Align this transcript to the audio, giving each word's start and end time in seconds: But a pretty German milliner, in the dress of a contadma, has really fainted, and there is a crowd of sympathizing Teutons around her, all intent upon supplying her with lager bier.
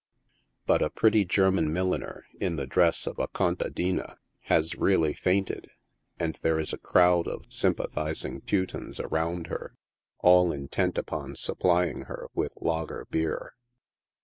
But 0.65 0.81
a 0.81 0.89
pretty 0.89 1.25
German 1.25 1.71
milliner, 1.71 2.25
in 2.39 2.55
the 2.55 2.65
dress 2.65 3.05
of 3.05 3.19
a 3.19 3.27
contadma, 3.27 4.17
has 4.45 4.73
really 4.73 5.13
fainted, 5.13 5.69
and 6.19 6.39
there 6.41 6.57
is 6.59 6.73
a 6.73 6.79
crowd 6.79 7.27
of 7.27 7.45
sympathizing 7.53 8.41
Teutons 8.41 8.99
around 8.99 9.45
her, 9.45 9.75
all 10.17 10.51
intent 10.51 10.97
upon 10.97 11.35
supplying 11.35 12.05
her 12.05 12.29
with 12.33 12.51
lager 12.59 13.05
bier. 13.11 13.53